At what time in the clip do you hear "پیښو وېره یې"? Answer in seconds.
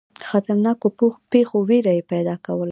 1.31-2.03